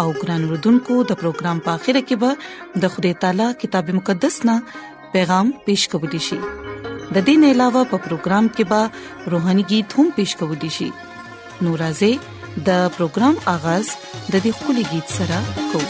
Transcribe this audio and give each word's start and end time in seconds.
او 0.00 0.08
ګران 0.22 0.42
وردونکو 0.50 0.96
د 1.10 1.16
پروګرام 1.20 1.58
په 1.66 1.76
اخیره 1.78 2.02
کې 2.08 2.16
به 2.22 2.84
د 2.84 2.94
خوري 2.94 3.12
تعالی 3.24 3.48
کتاب 3.62 3.90
مقدس 3.98 4.34
نا 4.48 4.56
پیغام 5.12 5.52
پېښ 5.68 5.92
کوو 5.92 6.20
شي 6.26 6.38
د 7.18 7.26
دین 7.30 7.46
علاوه 7.50 7.82
په 7.92 8.02
پروګرام 8.08 8.50
کې 8.54 8.64
به 8.72 8.80
روهاني 9.34 9.64
गीत 9.72 9.88
هم 10.00 10.06
پېښ 10.16 10.30
کوو 10.42 10.56
شي 10.80 10.88
نورازه 11.64 12.12
د 12.66 12.68
پروګرام 12.98 13.34
اغاز 13.54 13.86
د 14.32 14.34
دې 14.44 14.52
خولي 14.60 14.84
गीत 14.92 15.08
سره 15.20 15.36
کوو 15.70 15.88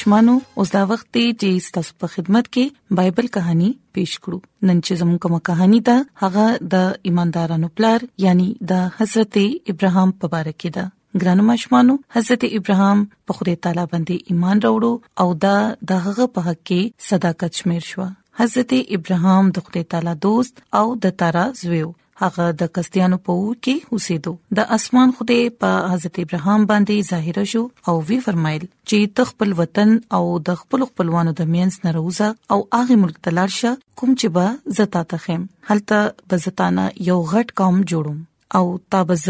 ماشمانو 0.00 0.34
اوس 0.60 0.70
دا 0.74 0.82
وخت 0.90 1.06
دی 1.14 1.22
چې 1.40 1.72
تاسو 1.76 1.94
په 2.02 2.08
خدمت 2.12 2.46
کې 2.56 2.94
بایبل 2.98 3.26
کہانی 3.36 3.66
پېښ 3.96 4.22
کړو 4.26 4.38
نن 4.68 4.78
چې 4.86 5.00
زموږ 5.00 5.18
کومه 5.24 5.40
کہانی 5.48 5.80
ده 5.88 5.96
هغه 6.22 6.44
د 6.74 6.86
ایماندارانو 7.10 7.68
پلار 7.80 8.06
یعنی 8.24 8.46
د 8.70 8.86
حضرت 9.00 9.38
ابراهام 9.42 10.14
په 10.22 10.30
اړه 10.38 10.58
کې 10.62 10.78
ده 10.78 11.24
ګرانو 11.24 11.46
ماشمانو 11.50 11.98
حضرت 12.16 12.48
ابراهام 12.50 13.04
په 13.30 13.38
خدای 13.40 13.56
تعالی 13.66 13.86
باندې 13.94 14.34
ایمان 14.34 14.64
راوړو 14.66 15.24
او 15.24 15.38
دا 15.46 15.54
د 15.92 16.02
هغه 16.08 16.30
په 16.38 16.46
حق 16.48 16.62
کې 16.62 17.08
صداقت 17.12 17.62
شمیر 17.62 17.86
شو 17.90 18.08
حضرت 18.44 18.76
ابراهام 18.82 19.52
د 19.58 19.66
خدای 19.70 19.88
تعالی 19.96 20.18
دوست 20.28 20.66
او 20.82 20.86
د 21.06 21.18
تارا 21.24 21.46
زویو 21.64 21.92
هغه 22.22 22.46
د 22.60 22.70
کستیانو 22.76 23.16
په 23.26 23.34
اور 23.42 23.54
کې 23.66 23.96
اوسېدو 23.96 24.32
د 24.58 24.72
اسمان 24.76 25.12
خدای 25.18 25.44
په 25.64 25.82
حضرت 25.92 26.18
ابراهام 26.22 26.64
باندې 26.72 27.08
ظاهر 27.10 27.50
شو 27.52 27.62
او 27.92 27.94
وی 28.08 28.18
فرمایل 28.26 28.64
چې 28.90 29.12
تخپل 29.20 29.54
وطن 29.60 29.94
او 30.18 30.22
د 30.48 30.58
خپل 30.62 30.86
خپلوانو 30.90 31.34
د 31.42 31.52
مینس 31.54 31.78
نروزه 31.86 32.28
او 32.56 32.58
هغه 32.76 32.98
ملک 33.04 33.20
تلارشه 33.28 33.72
کوم 34.02 34.12
چې 34.16 34.34
با 34.38 34.80
زتا 34.80 35.04
تخم 35.14 35.46
هلته 35.70 36.34
بزتانه 36.34 36.88
یو 37.10 37.18
غټ 37.34 37.56
قوم 37.62 37.80
جوړم 37.94 38.18
او 38.58 38.64
تابز 38.94 39.26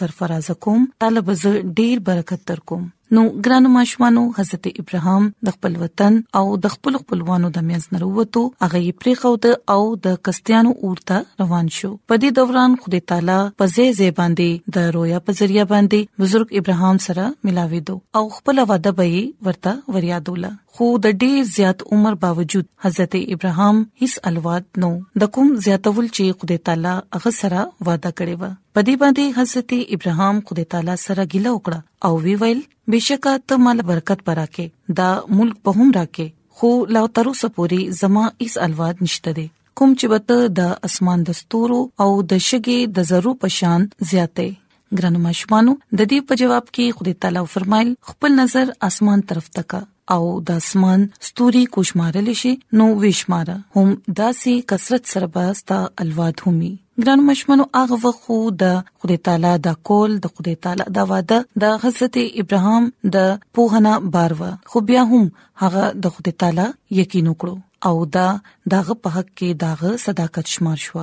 سرفراز 0.00 0.46
کوم 0.66 0.86
طالبز 1.04 1.42
ډیر 1.80 2.00
برکت 2.10 2.40
تر 2.52 2.62
کوم 2.70 2.86
نو 3.12 3.22
ګرانو 3.46 3.68
ماشومانو 3.72 4.20
حضرت 4.36 4.66
ابراهام 4.70 5.24
د 5.48 5.54
خپل 5.56 5.74
وطن 5.80 6.14
او 6.38 6.42
د 6.66 6.72
خپل 6.74 6.96
خپلوانو 7.02 7.50
د 7.56 7.66
میاس 7.70 7.86
نروتو 7.96 8.42
هغه 8.64 8.78
یې 8.80 9.02
پریخوت 9.04 9.48
او 9.74 9.78
د 10.06 10.16
کستیانو 10.28 10.72
اورته 10.86 11.18
روان 11.42 11.68
شو 11.80 11.90
په 12.08 12.20
دې 12.22 12.30
دوران 12.40 12.78
خدای 12.86 13.02
تعالی 13.12 13.36
په 13.62 13.70
زی 13.74 13.86
زی 14.00 14.10
باندې 14.20 14.74
د 14.78 14.90
رویا 14.96 15.20
په 15.28 15.38
ذریعہ 15.42 15.66
باندې 15.74 16.24
بزرګ 16.24 16.58
ابراهام 16.62 17.02
سره 17.10 17.28
ملاوي 17.48 17.82
دو 17.92 17.98
او 18.20 18.24
خپل 18.40 18.64
وعده 18.66 18.94
به 19.02 19.24
ورته 19.48 19.96
وریا 19.96 20.22
دوله 20.30 20.52
خو 20.76 20.90
د 21.06 21.20
ډیر 21.24 21.38
زیات 21.56 21.86
عمر 21.96 22.18
باوجود 22.26 22.70
حضرت 22.88 23.18
ابراهام 23.22 23.84
هیڅ 24.04 24.18
الواد 24.32 24.66
نو 24.86 24.92
د 25.24 25.32
کوم 25.38 25.54
زیاتول 25.68 26.10
چې 26.16 26.42
خدای 26.42 26.62
تعالی 26.70 26.96
هغه 26.98 27.38
سره 27.40 27.68
وعده 27.88 28.18
کړی 28.18 28.34
و 28.42 28.60
په 28.76 28.90
دې 28.90 29.02
باندې 29.04 29.40
حضرت 29.40 29.78
ابراهام 29.98 30.42
خدای 30.50 30.70
تعالی 30.76 31.00
سره 31.08 31.26
ګیله 31.34 31.58
وکړه 31.58 31.84
او 32.08 32.24
وی 32.26 32.34
ویل 32.44 32.64
بشکه 32.92 33.32
ته 33.50 33.56
مال 33.66 33.80
برکت 33.90 34.22
پراکې 34.24 34.96
دا 35.00 35.08
ملک 35.38 35.56
په 35.68 35.72
هم 35.78 35.92
راکې 35.98 36.26
خو 36.58 36.70
لا 36.96 37.02
تر 37.18 37.26
اوسه 37.30 37.48
پوری 37.58 37.80
زما 38.00 38.24
ایس 38.46 38.56
الواد 38.66 38.96
نشته 39.06 39.32
دي 39.38 39.44
کوم 39.80 39.94
چې 40.02 40.12
بته 40.14 40.50
د 40.58 40.74
اسمان 40.90 41.24
د 41.30 41.36
ستورو 41.38 41.78
او 42.04 42.10
د 42.34 42.44
شګې 42.48 42.78
د 42.98 43.06
زرو 43.12 43.32
پشان 43.46 43.88
زیاتې 44.10 44.98
ګرانو 45.00 45.22
مشمانو 45.28 45.74
د 45.80 45.98
دې 46.10 46.18
په 46.28 46.40
جواب 46.42 46.68
کې 46.74 46.98
خدای 47.00 47.16
تعالی 47.26 47.46
فرمایل 47.56 47.94
خپل 48.12 48.38
نظر 48.42 48.74
اسمان 48.90 49.26
طرف 49.32 49.48
تکا 49.58 49.80
او 50.18 50.22
د 50.52 50.60
اسمان 50.64 51.08
ستوري 51.30 51.64
کوشمارل 51.76 52.30
شي 52.44 52.54
نو 52.80 52.90
وشماره 53.06 53.58
هم 53.78 53.98
داسي 54.22 54.56
کثرت 54.74 55.12
سره 55.14 55.32
باستا 55.38 55.82
الواد 56.06 56.44
همي 56.48 56.72
ګران 57.02 57.20
مشمنو 57.28 57.64
هغه 57.82 57.96
وخو 58.04 58.36
د 58.62 58.64
خدای 59.00 59.18
تعالی 59.26 59.54
د 59.66 59.70
کول 59.88 60.10
د 60.24 60.30
خدای 60.34 60.54
تعالی 60.66 60.84
د 60.96 61.08
واده 61.12 61.38
د 61.62 61.64
حضرت 61.84 62.14
ابراهام 62.42 62.84
د 63.16 63.32
پوهنه 63.56 63.92
بارو 64.18 64.50
خو 64.70 64.78
بیا 64.92 65.02
هم 65.14 65.24
هغه 65.64 65.84
د 66.06 66.16
خدای 66.18 66.34
تعالی 66.44 66.66
یقین 67.00 67.26
وکړو 67.32 67.54
او 67.88 67.96
دا 68.16 68.28
دغه 68.74 68.94
په 69.02 69.08
حق 69.18 69.28
کې 69.38 69.48
دغه 69.66 69.90
صداقت 70.06 70.46
شمار 70.54 70.78
شو 70.86 70.98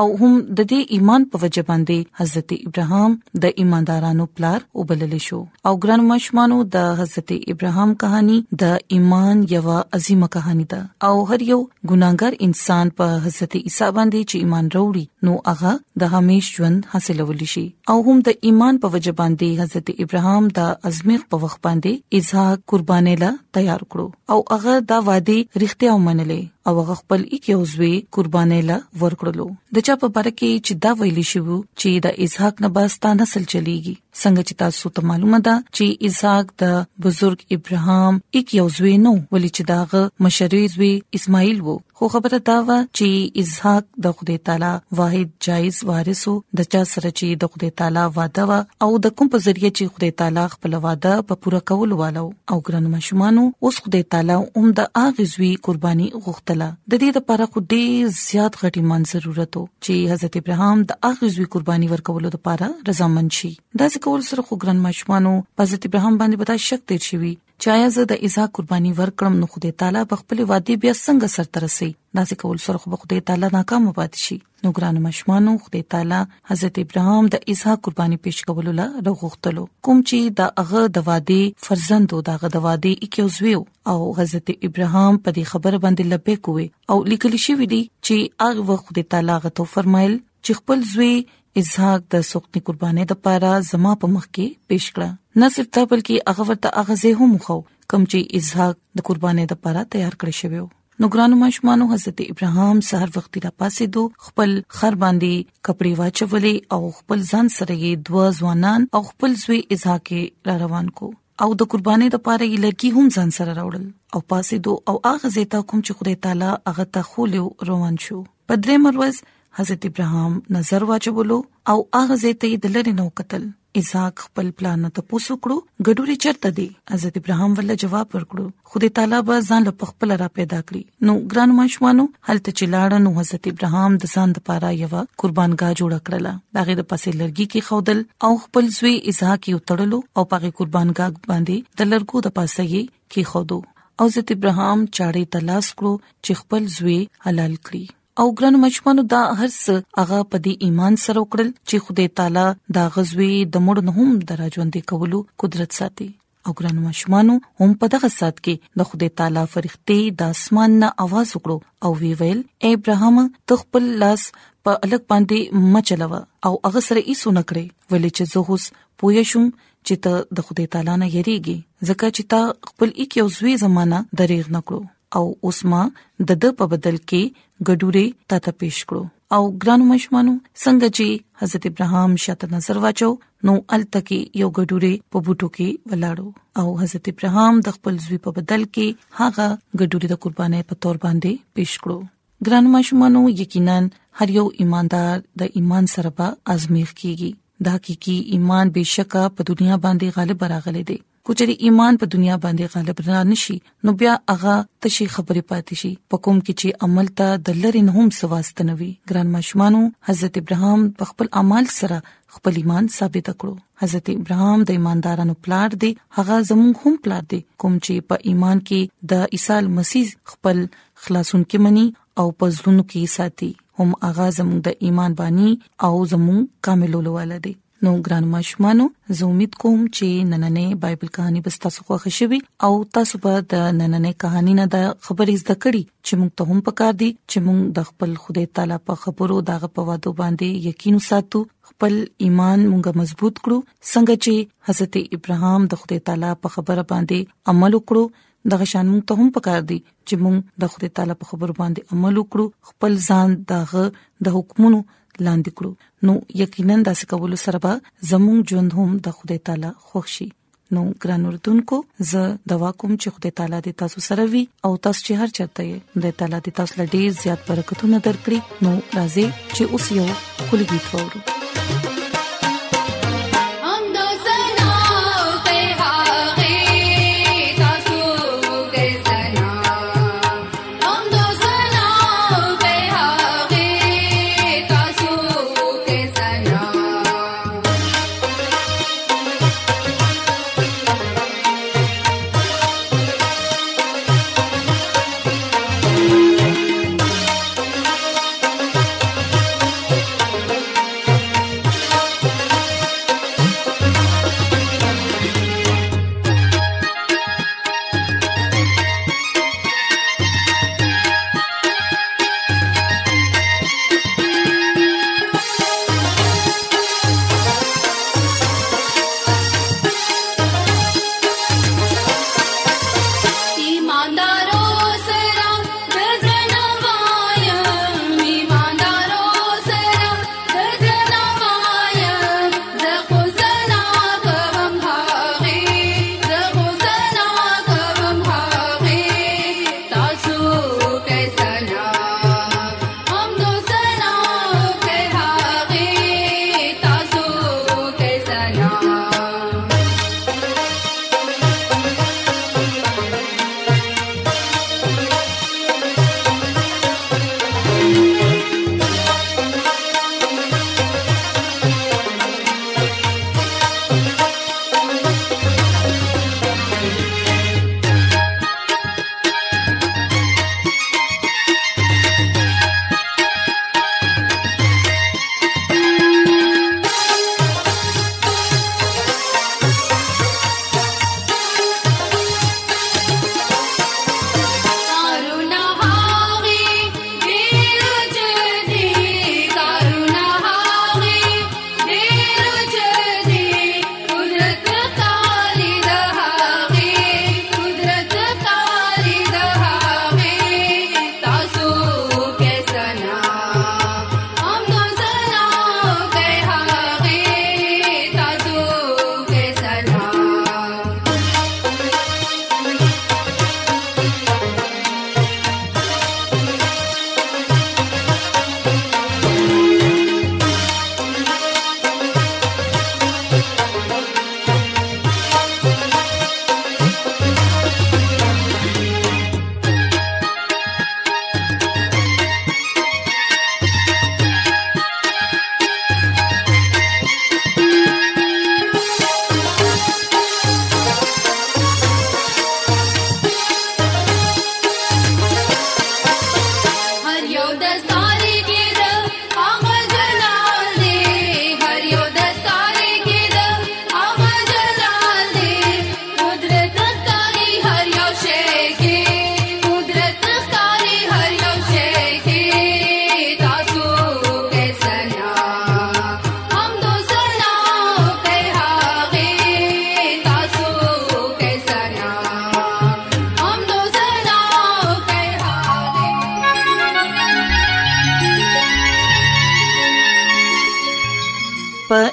او 0.00 0.10
هم 0.18 0.34
د 0.58 0.64
دې 0.70 0.80
ایمان 0.96 1.22
په 1.30 1.38
وجه 1.42 1.62
باندې 1.68 2.18
حضرت 2.18 2.52
ابراهام 2.66 3.14
د 3.44 3.58
ایماندارانو 3.62 4.24
پلار 4.40 4.60
وبلل 4.80 5.14
شو 5.24 5.38
او 5.70 5.72
ګران 5.84 6.02
مشمانو 6.10 6.58
د 6.74 6.84
حضرت 7.00 7.32
ابراهام 7.54 7.94
کہانی 8.02 8.36
د 8.62 8.76
ایمان 8.96 9.40
یو 9.54 9.62
عظیمه 9.98 10.28
کہانی 10.36 10.66
ده 10.74 11.08
او 11.08 11.16
هر 11.30 11.38
یو 11.48 11.58
ګناګر 11.62 12.38
انسان 12.48 12.92
په 13.00 13.16
حضرت 13.24 13.56
عیسی 13.62 13.90
باندې 13.96 14.28
چې 14.28 14.44
ایمان 14.44 14.68
وروړي 14.72 15.26
نو 15.28 15.34
هغه 15.48 15.74
د 16.04 16.12
همیش 16.14 16.50
ژوند 16.58 16.86
حاصلول 16.94 17.42
شي 17.54 17.64
او 17.94 17.96
هم 18.10 18.16
د 18.30 18.46
ایمان 18.50 18.78
په 18.86 18.92
وجه 18.96 19.14
باندې 19.22 19.64
حضرت 19.64 19.92
ابراهام 20.06 20.50
د 20.60 20.70
ازمیخ 20.92 21.26
په 21.32 21.42
وخت 21.46 21.60
باندې 21.68 22.22
اظهار 22.22 22.62
قربانې 22.74 23.24
لا 23.24 23.32
تیار 23.58 23.84
کړو 23.88 24.36
او 24.36 24.46
هغه 24.54 24.80
دا 24.94 25.00
وادي 25.10 25.38
رښتیا 25.42 25.96
ومنلې 25.98 26.48
او 26.68 26.72
هغه 26.80 26.94
خپل 27.02 27.20
یک 27.36 27.44
یو 27.52 27.60
زوی 27.74 27.94
قربانې 28.16 28.60
لا 28.70 28.76
ورکړلو 29.02 29.46
د 29.76 29.84
چا 29.86 29.94
په 30.02 30.08
باره 30.14 30.32
کې 30.38 30.50
چې 30.66 30.72
دا 30.84 30.90
ویلی 31.00 31.24
شو 31.32 31.46
چې 31.80 31.88
د 32.06 32.18
اسحاق 32.24 32.54
نه 32.64 32.68
باستا 32.76 33.08
نسل 33.20 33.44
چلیږي 33.52 33.94
څنګه 34.22 34.42
چې 34.48 34.54
تاسو 34.62 34.92
ته 34.98 35.08
معلومه 35.10 35.40
ده 35.48 35.58
چې 35.70 36.10
اسحاق 36.10 36.54
د 36.62 37.04
بزرګ 37.06 37.46
ابراهام 37.58 38.20
یک 38.38 38.54
یو 38.60 38.66
زوی 38.78 38.94
نو 39.08 39.12
ولې 39.18 39.58
چې 39.58 39.68
داغه 39.72 40.26
مشري 40.26 40.62
زوی 40.76 40.92
اسماعیل 41.20 41.60
وو 41.66 41.76
خو 42.00 42.08
خبره 42.14 42.38
دا 42.48 42.54
و 42.64 42.68
چې 42.72 43.44
اسحاق 43.44 43.86
د 44.06 44.12
خدای 44.18 44.38
تعالی 44.48 44.70
واحد 45.00 45.30
جایز 45.48 45.78
وارث 45.90 46.20
وو 46.30 46.34
د 46.60 46.68
چا 46.74 46.82
سره 46.90 47.12
چې 47.18 47.40
د 47.44 47.50
خدای 47.54 47.70
تعالی 47.82 48.04
وعده 48.18 48.44
وا 48.52 48.58
او 48.86 48.90
د 49.06 49.14
کوم 49.20 49.30
په 49.34 49.42
ذریعه 49.46 49.70
چې 49.78 49.96
خدای 49.96 50.14
تعالی 50.22 50.44
خپل 50.54 50.76
وعده 50.84 51.16
په 51.30 51.40
پوره 51.46 51.60
کول 51.72 51.96
والو 52.02 52.24
او 52.52 52.58
ګران 52.68 52.86
مشمانو 52.96 53.46
اوس 53.70 53.80
خدای 53.86 54.02
تعالی 54.16 54.38
هم 54.60 54.70
د 54.82 54.92
اغزوی 55.02 55.50
قرباني 55.68 56.08
غوښتله 56.12 56.70
د 56.92 57.04
دې 57.04 57.20
لپاره 57.20 57.50
خو 57.54 57.64
ډیر 57.76 58.14
زیات 58.20 58.60
غټي 58.62 58.86
مان 58.92 59.08
ضرورت 59.14 59.60
وو 59.60 59.66
چې 59.86 60.14
حضرت 60.14 60.40
ابراهام 60.42 60.86
د 60.92 61.00
اغزوی 61.10 61.48
قرباني 61.56 61.90
ورکولو 61.94 62.34
لپاره 62.38 62.70
رضامند 62.92 63.38
شي 63.40 63.52
دا 63.56 63.90
ځکه 63.96 64.07
ټول 64.08 64.22
سره 64.30 64.42
خو 64.48 64.56
ګرن 64.60 64.78
مشمانو 64.82 65.30
حضرت 65.60 65.86
ابراهيم 65.86 66.14
باندې 66.20 66.50
به 66.50 66.62
شک 66.66 66.84
تیر 66.90 67.02
شي 67.06 67.30
چایا 67.64 67.88
زه 67.96 68.02
د 68.12 68.22
اسحاق 68.28 68.52
قرباني 68.58 68.92
ورکړم 69.00 69.34
نو 69.40 69.48
خدای 69.56 69.72
تعالی 69.82 70.04
په 70.12 70.20
خپل 70.20 70.40
وادي 70.50 70.76
بیا 70.84 70.92
څنګه 71.00 71.34
سر 71.36 71.48
ترسي 71.56 71.88
داسې 71.90 72.42
کول 72.42 72.60
سره 72.66 72.80
خو 72.84 72.98
خدای 73.02 73.24
تعالی 73.30 73.50
ناکام 73.56 73.88
پات 73.98 74.18
شي 74.20 74.36
نو 74.66 74.72
ګران 74.78 75.00
مشمانو 75.08 75.52
خدای 75.64 75.82
تعالی 75.94 76.20
حضرت 76.52 76.80
ابراهيم 76.84 77.28
د 77.34 77.44
اسحاق 77.54 77.82
قرباني 77.88 78.18
پیښ 78.26 78.50
کول 78.52 78.70
له 78.78 78.88
رغختلو 79.10 79.64
کوم 79.88 80.00
چې 80.04 80.38
د 80.38 80.62
هغه 80.62 80.86
د 81.00 81.06
وادي 81.10 81.40
فرزندو 81.68 82.22
د 82.30 82.38
هغه 82.38 82.52
د 82.56 82.64
وادي 82.68 82.94
اکیوزویو 83.08 83.64
او 83.94 83.98
حضرت 84.22 84.54
ابراهيم 84.54 85.20
په 85.26 85.36
دې 85.36 85.52
خبر 85.52 85.76
باندې 85.84 86.14
لبیک 86.14 86.52
وي 86.56 86.66
او 86.94 86.98
لیکل 87.14 87.38
شوی 87.48 87.70
دی 87.74 87.82
چې 88.06 88.58
هغه 88.62 88.82
خدای 88.88 89.06
تعالی 89.16 89.38
غته 89.46 89.68
فرمایل 89.76 90.18
چې 90.48 90.58
خپل 90.60 90.80
زوی 90.92 91.14
اسحاق 91.60 92.00
د 92.12 92.22
سختي 92.28 92.60
قرباني 92.66 93.04
د 93.08 93.14
پاره 93.26 93.48
زما 93.70 93.90
په 94.04 94.12
مخ 94.16 94.24
کې 94.28 94.70
پیښ 94.72 94.84
کړه 94.98 95.40
نه 95.42 95.48
صرف 95.56 95.68
دا 95.76 95.82
بلکې 95.90 96.28
هغه 96.30 96.46
ورته 96.50 96.82
هغه 96.82 96.96
زه 97.00 97.26
هم 97.26 97.34
خو 97.46 97.56
کم 97.94 98.02
چې 98.10 98.38
اسحاق 98.42 98.78
د 99.00 99.06
قرباني 99.10 99.44
د 99.52 99.58
پاره 99.66 99.82
تیار 99.96 100.16
کړی 100.24 100.38
شوی 100.40 100.62
نو 101.02 101.08
ګرانو 101.14 101.38
مشمانو 101.42 101.88
حضرت 101.92 102.22
ابراهام 102.24 102.82
سحر 102.90 103.12
وخت 103.18 103.38
را 103.46 103.50
پاسې 103.62 103.92
دو 103.96 104.04
خپل 104.28 104.54
خر 104.80 104.96
باندې 105.04 105.62
کپڑے 105.68 105.92
واچولې 106.00 106.76
او 106.76 106.80
خپل 107.02 107.24
ځان 107.32 107.52
سره 107.58 107.72
یې 107.74 108.10
دوا 108.10 108.26
ځوانان 108.40 108.88
او 108.98 109.02
خپل 109.12 109.36
زوی 109.44 109.60
اسحاق 109.76 110.12
را 110.50 110.56
روان 110.66 110.90
کو 111.00 111.10
او 111.46 111.50
د 111.60 111.70
قرباني 111.74 112.10
د 112.16 112.24
پاره 112.28 112.44
یې 112.48 112.68
لکی 112.68 112.94
هم 112.98 113.12
ځان 113.18 113.36
سره 113.40 113.50
راوړل 113.52 113.88
او 114.14 114.24
پاسې 114.32 114.68
دو 114.68 114.78
او 114.92 114.96
هغه 115.10 115.34
زه 115.38 115.52
تا 115.56 115.62
کوم 115.70 115.86
چې 115.88 116.00
خدای 116.00 116.20
تعالی 116.28 116.52
هغه 116.70 116.88
ته 116.96 117.10
خو 117.14 117.30
روان 117.72 118.02
شو 118.08 118.22
پدری 118.52 118.78
مروز 118.86 119.22
حضرت 119.58 119.84
ابراهام 119.86 120.34
نظر 120.56 120.84
واچولو 120.88 121.36
او 121.72 121.76
هغه 122.00 122.16
زیته 122.24 122.50
د 122.66 122.74
لری 122.74 122.92
نو 122.98 123.06
قتل 123.20 123.46
اسحاق 123.80 124.20
خپل 124.26 124.50
پلان 124.60 124.84
ته 124.98 125.02
پوسو 125.12 125.34
کړو 125.44 125.56
ګډوري 125.86 126.16
چرته 126.24 126.52
دی 126.58 126.66
حضرت 126.92 127.18
ابراهام 127.20 127.56
ول 127.60 127.72
جواب 127.84 128.14
ورکړو 128.18 128.44
خدای 128.74 128.90
تعالی 128.98 129.20
به 129.30 129.40
ځان 129.48 129.66
له 129.70 129.88
خپل 129.90 130.14
را 130.22 130.28
پیدا 130.40 130.60
کړی 130.68 130.82
نو 131.10 131.16
ګران 131.34 131.54
مشمانو 131.58 132.06
هلته 132.28 132.56
چلاړه 132.60 133.02
نو 133.08 133.12
حضرت 133.18 133.50
ابراهام 133.52 133.98
د 134.06 134.12
ځان 134.14 134.36
لپاره 134.38 134.70
یو 134.76 134.92
قربانګاه 134.92 135.72
جوړ 135.80 136.00
کړل 136.06 136.30
داغه 136.60 136.78
د 136.80 136.88
پسې 136.92 137.20
لرګي 137.20 137.46
کې 137.50 137.68
خودل 137.68 138.04
او 138.28 138.32
خپل 138.46 138.72
زوی 138.80 138.94
اسحاق 139.14 139.50
یو 139.56 139.62
تړلو 139.72 139.98
او 140.16 140.28
پاغه 140.34 140.52
قربانګاه 140.62 141.28
باندې 141.28 141.78
د 141.82 141.92
لرګو 141.92 142.24
د 142.30 142.38
پاسه 142.40 142.64
یې 142.70 143.12
کې 143.12 143.32
خودو 143.34 143.60
او 144.00 144.04
حضرت 144.08 144.34
ابراهام 144.40 144.88
چاړې 144.96 145.38
تلاش 145.38 145.74
کړو 145.78 145.94
چې 146.24 146.32
خپل 146.44 146.74
زوی 146.80 146.98
حلال 147.28 147.54
کړي 147.66 147.84
او 148.22 148.28
ګران 148.38 148.54
مچمنو 148.60 149.02
دا 149.10 149.18
هرڅ 149.40 149.56
هغه 149.98 150.16
په 150.30 150.38
دې 150.44 150.54
ایمان 150.68 150.94
سره 151.02 151.20
وکړل 151.24 151.50
چې 151.68 151.82
خدای 151.88 152.06
تعالی 152.20 152.46
دا 152.78 152.84
غزوی 152.96 153.28
د 153.56 153.62
مړ 153.66 153.76
نه 153.88 153.92
هم 153.98 154.16
دراجوندې 154.30 154.80
کولو 154.92 155.18
قدرت 155.42 155.76
ساتي 155.78 156.06
او 156.46 156.54
ګرانو 156.58 156.86
مشمانو 156.86 157.36
هم 157.62 157.68
په 157.84 157.90
دغه 157.94 158.10
سات 158.16 158.40
کې 158.40 158.82
د 158.82 158.88
خدای 158.90 159.10
تعالی 159.22 159.44
فرښتې 159.54 160.00
د 160.24 160.34
اسمان 160.38 160.74
نه 160.82 160.88
आवाज 161.06 161.28
وکړو 161.38 161.56
او 161.84 161.90
وی 162.02 162.12
ویل 162.24 162.40
ابراهام 162.72 163.20
تخپل 163.54 163.86
لاس 164.02 164.22
په 164.64 164.74
الګ 164.86 165.02
باندې 165.14 165.64
مچلو 165.78 166.12
او 166.46 166.52
هغه 166.66 166.84
سره 166.88 167.00
یې 167.06 167.22
سونه 167.22 167.40
کړې 167.48 167.90
ولې 167.90 168.10
چې 168.20 168.34
زه 168.34 168.46
اوس 168.52 168.64
پوه 169.02 169.26
شوم 169.34 169.46
چې 169.62 170.04
ته 170.06 170.40
د 170.40 170.48
خدای 170.50 170.68
تعالی 170.76 170.92
نه 171.02 171.08
یریږي 171.16 171.56
ځکه 171.88 172.06
چې 172.18 172.30
تا 172.36 172.42
خپل 172.72 172.88
یک 173.04 173.18
یو 173.24 173.30
زوی 173.40 173.54
زمانہ 173.66 174.06
دریغ 174.22 174.46
نکړو 174.60 174.80
او 175.16 175.22
اوس 175.46 175.58
ما 175.72 175.82
د 176.28 176.30
د 176.42 176.58
په 176.58 176.64
بدل 176.72 176.96
کې 177.08 177.44
ګډوره 177.68 178.04
تاته 178.32 178.52
پیښ 178.62 178.78
کړو 178.90 179.02
او 179.36 179.40
ګرانو 179.62 179.84
مشمانو 179.92 180.34
څنګه 180.62 180.88
چې 180.96 181.06
حضرت 181.42 181.62
ابراهام 181.70 182.10
شاته 182.26 182.46
نظر 182.56 182.76
واچو 182.84 183.10
نو 183.48 183.54
التکی 183.76 184.20
یو 184.42 184.48
ګډوره 184.58 184.92
په 185.14 185.18
بوټو 185.24 185.48
کې 185.56 185.68
ولاړو 185.90 186.28
او 186.62 186.66
حضرت 186.84 187.04
ابراهام 187.12 187.54
د 187.66 187.76
خپل 187.78 187.94
زوی 188.04 188.18
په 188.28 188.36
بدل 188.38 188.62
کې 188.74 188.86
هغه 189.22 189.48
ګډوره 189.78 190.06
د 190.14 190.22
قربانې 190.22 190.60
په 190.70 190.74
تور 190.86 190.96
باندې 191.04 191.32
پیښ 191.58 191.70
کړو 191.82 191.98
ګرانو 192.46 192.68
مشمانو 192.76 193.22
یقینا 193.42 193.76
هر 194.18 194.28
یو 194.38 194.46
ایماندار 194.62 195.14
د 195.40 195.56
ایمان 195.60 195.84
سره 195.94 196.10
په 196.18 196.26
ازمیخ 196.54 196.90
کیږي 197.00 197.30
دا 197.66 197.70
حقيقي 197.76 198.16
ایمان 198.34 198.66
بشکه 198.76 199.20
په 199.38 199.46
دنیا 199.48 199.76
باندې 199.84 200.08
غالب 200.16 200.40
راغلي 200.54 200.82
دی 200.90 200.98
کوچري 201.28 201.54
ایمان 201.68 201.96
په 202.02 202.06
دنیا 202.12 202.36
باندې 202.42 202.74
غالب 202.74 203.00
نه 203.06 203.22
نشي 203.30 203.54
نو 203.86 203.92
بیا 204.02 204.12
هغه 204.32 204.52
تشي 204.84 205.06
خبره 205.16 205.42
پاتې 205.48 205.80
شي 205.80 205.90
په 206.14 206.20
کوم 206.26 206.38
کې 206.46 206.60
چې 206.60 206.88
عمل 206.88 207.10
ته 207.20 207.34
د 207.48 207.58
لرین 207.64 207.90
هم 207.96 208.04
سواست 208.18 208.62
نه 208.68 208.76
وي 208.78 208.88
ګران 209.12 209.34
مشمانو 209.34 209.82
حضرت 210.10 210.38
ابراهام 210.42 210.86
په 211.02 211.08
خپل 211.10 211.30
اعمال 211.42 211.68
سره 211.74 211.98
خپل 212.38 212.58
ایمان 212.62 212.88
ثابت 212.96 213.28
کړو 213.34 213.84
حضرت 213.84 214.10
ابراهام 214.14 214.64
د 214.72 214.74
ایماندارانو 214.80 215.36
پلار 215.48 215.76
دی 215.84 215.92
هغه 216.22 216.38
زموږ 216.54 216.82
هم 216.86 216.96
پلار 217.08 217.28
دی 217.36 217.42
کوم 217.64 217.76
چې 217.84 218.08
په 218.12 218.20
ایمان 218.32 218.64
کې 218.72 219.14
د 219.14 219.38
عیسی 219.40 219.62
مسیح 219.82 220.16
خپل 220.34 220.64
خلاصون 221.04 221.46
کې 221.46 221.66
مني 221.68 221.86
او 222.22 222.28
پزلون 222.44 222.82
کې 222.82 223.16
ساتي 223.20 223.52
هم 223.82 223.94
هغه 224.10 224.32
زموږ 224.42 224.66
د 224.70 224.84
ایمان 224.88 225.20
بانی 225.24 225.52
او 225.90 225.96
زموږ 226.16 226.52
کاملولو 226.70 227.18
ولدي 227.22 227.58
نو 227.86 227.90
ګران 228.06 228.24
مشمانو 228.30 228.86
زه 229.18 229.26
امید 229.26 229.52
کوم 229.64 229.82
چې 229.96 230.30
نننې 230.30 230.78
بایبل 230.84 231.10
کہانی 231.18 231.42
به 231.48 231.60
تاسو 231.66 231.84
خوښ 231.90 232.14
شي 232.16 232.38
او 232.68 232.72
تاسو 232.98 233.20
به 233.26 233.42
د 233.52 233.62
نننې 233.76 234.18
کہانی 234.24 234.54
نه 234.60 234.64
د 234.74 234.84
خبرې 235.08 235.42
زده 235.42 235.56
کړې 235.64 236.06
چې 236.06 236.12
موږ 236.20 236.30
ته 236.40 236.46
هم 236.50 236.64
پکار 236.70 236.96
دي 237.02 237.10
چې 237.30 237.38
موږ 237.48 237.60
د 237.78 237.86
خپل 237.92 238.16
خدای 238.24 238.46
تعالی 238.58 238.78
په 238.90 238.98
خبرو 239.04 239.38
دغه 239.52 239.70
په 239.78 239.86
وادو 239.90 240.14
باندې 240.22 240.68
یقین 240.72 240.98
ساتو 241.10 241.44
خپل 241.70 241.96
ایمان 242.02 242.66
مونږه 242.72 243.00
مضبوط 243.04 243.40
کړو 243.44 243.78
څنګه 243.88 244.26
چې 244.26 244.52
حضرت 244.70 245.20
ابراهام 245.20 245.70
د 245.74 245.82
خدای 245.82 246.02
تعالی 246.12 246.34
په 246.46 246.54
خبره 246.58 246.88
باندې 246.92 247.54
عمل 247.54 247.80
وکړو 247.80 248.24
دغه 248.54 248.70
شان 248.74 248.90
مونږ 248.90 249.08
ته 249.12 249.22
هم 249.22 249.32
پکار 249.40 249.62
دي 249.72 249.78
چې 249.86 250.24
مونږ 250.26 250.64
د 250.64 250.74
خدای 250.76 250.94
تعالی 251.00 251.18
په 251.24 251.30
خبرو 251.32 251.58
باندې 251.64 251.96
عمل 251.96 252.22
وکړو 252.22 252.72
خپل 252.72 253.02
ځان 253.10 253.42
دغه 253.56 254.28
د 254.28 254.36
حکمونو 254.40 254.86
لاندې 255.26 255.50
کړو 255.60 255.72
نو 256.08 256.12
یقینا 256.40 256.76
دا 256.88 256.92
څه 257.00 257.04
کول 257.22 257.32
سره 257.44 257.58
به 257.64 257.72
زموږ 258.10 258.38
ژوند 258.54 258.70
هم 258.80 258.90
د 259.08 259.16
خدای 259.20 259.40
تعالی 259.48 259.70
خوشي 259.88 260.28
نو 260.76 260.82
ګران 261.04 261.22
اردوونکو 261.32 261.76
زه 262.12 262.22
دوا 262.54 262.70
کوم 262.82 262.92
چې 263.02 263.08
خدای 263.18 263.32
تعالی 263.42 263.58
دې 263.66 263.72
تاسو 263.84 263.98
سره 264.08 264.22
وي 264.36 264.42
او 264.68 264.72
تاسو 264.84 265.00
چې 265.08 265.12
هر 265.24 265.28
چاته 265.36 265.62
یې 265.70 265.76
د 266.06 266.16
تعالی 266.22 266.38
دې 266.44 266.52
تاسو 266.58 266.74
لډې 266.80 267.02
زیات 267.22 267.40
برکتونه 267.48 267.96
درکړي 268.06 268.38
نو 268.64 268.72
راځي 268.96 269.26
چې 269.56 269.62
اوس 269.72 269.86
یو 269.98 270.06
کولګیت 270.48 270.86
وورو 270.96 271.20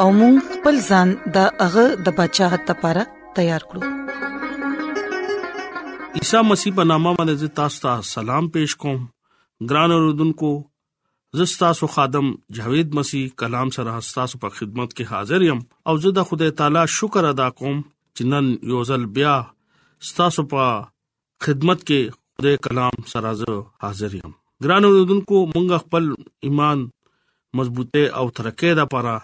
او 0.00 0.08
موږ 0.18 0.34
خپل 0.56 0.74
ځان 0.88 1.08
د 1.36 1.38
هغه 1.64 1.84
د 2.04 2.06
بچاغت 2.18 2.62
لپاره 2.70 3.02
تیار 3.38 3.62
کړو 3.70 3.82
عیسی 6.20 6.40
مسیح 6.50 6.70
په 6.76 6.84
نامه 6.90 7.10
باندې 7.18 7.48
تاسو 7.60 7.78
ته 7.86 7.92
سلام 8.10 8.44
پېښ 8.54 8.70
کوم 8.84 9.00
ګران 9.72 9.90
اوردونکو 9.96 10.50
زستا 11.40 11.70
سو 11.80 11.86
خادم 11.96 12.26
جاوید 12.60 12.88
مسیح 13.00 13.24
کلام 13.44 13.68
سره 13.76 13.90
تاسو 14.18 14.34
په 14.44 14.48
خدمت 14.60 14.90
کې 14.94 15.04
حاضر 15.14 15.40
یم 15.48 15.60
او 15.92 15.96
زه 16.04 16.10
د 16.18 16.20
خدای 16.30 16.52
تعالی 16.62 16.82
شکر 16.96 17.22
ادا 17.32 17.48
کوم 17.60 17.76
چې 17.80 18.22
نن 18.34 18.46
یو 18.72 18.80
ځل 18.92 19.02
بیا 19.18 19.34
تاسو 20.22 20.40
په 20.54 20.68
خدمت 21.48 21.84
کې 21.90 22.16
خدای 22.18 22.62
کلام 22.68 23.04
سره 23.14 23.30
زه 23.42 23.58
حاضر 23.86 24.10
یم 24.22 24.32
ګران 24.68 24.82
اوردونکو 24.90 25.36
مونږ 25.54 25.68
خپل 25.86 26.04
ایمان 26.48 26.80
مضبوطه 27.62 28.02
او 28.02 28.26
ترقېده 28.40 28.82
لپاره 28.82 29.14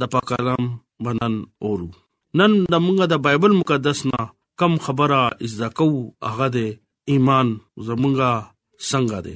د 0.00 0.08
پاک 0.12 0.24
کلام 0.28 0.64
بنن 1.04 1.34
اورو 1.66 1.88
نن 2.38 2.52
د 2.72 2.80
موږ 2.84 2.96
د 3.12 3.20
بایبل 3.26 3.52
مقدس 3.60 3.98
نه 4.10 4.20
کم 4.62 4.72
خبره 4.86 5.20
ازدا 5.48 5.68
کو 5.78 5.86
هغه 6.30 6.46
د 6.56 6.66
ایمان 7.14 7.48
زمونږه 7.86 8.32
څنګه 8.90 9.18
دی 9.26 9.34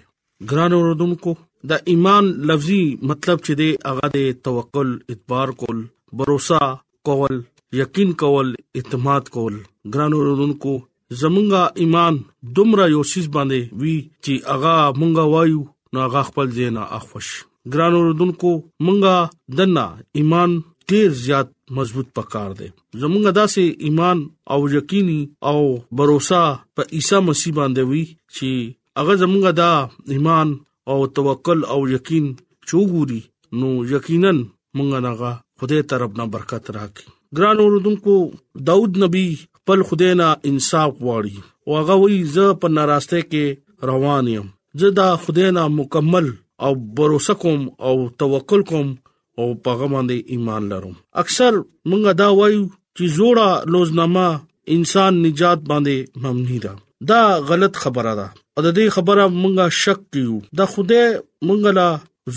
ګران 0.51 0.73
اوردونکو 0.79 1.33
د 1.73 1.91
ایمان 1.95 2.25
لفظي 2.53 2.83
مطلب 3.13 3.39
چې 3.47 3.53
دی 3.61 3.71
هغه 3.89 4.07
د 4.19 4.39
توکل 4.51 4.89
اعتبار 5.15 5.49
کول 5.65 5.79
باور 6.23 6.65
کول 7.11 7.35
یقین 7.83 8.11
کول 8.25 8.49
اعتماد 8.81 9.25
کول 9.39 9.55
ګران 9.97 10.11
اوردونکو 10.23 10.73
زمونږه 11.21 11.63
ایمان 11.85 12.15
دومره 12.61 12.85
یو 12.97 13.03
شیز 13.13 13.27
باندې 13.39 13.61
وی 13.85 13.97
چې 14.25 14.35
هغه 14.57 14.75
مونږه 15.03 15.25
وایو 15.35 15.63
نو 15.93 15.99
هغه 16.09 16.21
خپل 16.31 16.47
ځینا 16.59 16.83
اخوش 16.99 17.29
ګران 17.73 17.93
اوردونکو 17.99 18.51
مونږه 18.85 19.17
دنا 19.59 19.87
ایمان 20.19 20.51
ډیر 20.89 21.09
زیات 21.25 21.49
مضبوط 21.77 22.09
پکار 22.19 22.51
دی 22.59 22.69
زمونږه 23.03 23.33
داسې 23.41 23.63
ایمان 23.87 24.19
او 24.53 24.61
یقیني 24.77 25.21
او 25.51 25.61
باور 25.97 26.11
په 26.77 26.83
عیسی 26.97 27.19
مسیح 27.29 27.53
باندې 27.59 27.83
وی 27.91 28.03
چې 28.37 28.51
هغه 28.99 29.15
زمونږه 29.23 29.53
دا 29.61 29.73
ایمان 30.15 30.49
او 30.91 30.99
توکل 31.19 31.59
او 31.75 31.81
یقین 31.97 32.27
چوغوري 32.69 33.21
نو 33.61 33.69
یقینا 33.95 34.33
مونږه 34.77 35.01
نغه 35.07 35.33
خدای 35.61 35.83
طرف 35.93 36.11
نه 36.19 36.25
برکت 36.35 36.65
راکړي 36.77 37.09
ګران 37.37 37.57
اوردونکو 37.65 38.17
داود 38.69 38.93
نبی 39.05 39.27
خپل 39.59 39.79
خدای 39.89 40.13
نه 40.21 40.29
انصاف 40.53 40.93
واړي 41.07 41.37
او 41.67 41.71
هغه 41.81 41.95
وی 42.05 42.21
ز 42.37 42.61
په 42.61 42.69
ناراسته 42.79 43.19
کې 43.31 43.87
روان 43.93 44.29
یم 44.37 44.49
زه 44.83 44.89
دا 45.01 45.09
خدای 45.27 45.51
نه 45.57 45.63
مکمل 45.81 46.29
او 46.67 46.75
باور 46.75 47.11
وکوم 47.13 47.63
او 47.89 47.95
توکل 48.23 48.63
کوم 48.71 48.89
او 49.39 49.47
پاغه 49.65 49.87
باندې 49.93 50.37
ایمان 50.37 50.69
لرم 50.73 50.93
اکثر 51.23 51.57
مونږه 51.93 52.13
دا 52.21 52.29
وایو 52.41 52.63
چې 52.67 53.17
جوړه 53.19 53.49
لوزنامه 53.73 54.27
انسان 54.77 55.21
نجات 55.27 55.65
باندې 55.73 56.27
ممنی 56.27 56.59
ده 56.67 56.75
دا 57.13 57.23
غلط 57.51 57.81
خبره 57.87 58.15
ده 58.21 58.27
او 58.27 58.67
د 58.67 58.77
دې 58.79 58.97
خبره 58.99 59.27
مونږه 59.39 59.81
شک 59.81 60.05
کیو 60.19 60.39
د 60.63 60.69
خوده 60.75 61.09
مونږه 61.17 61.77
لا 61.81 61.89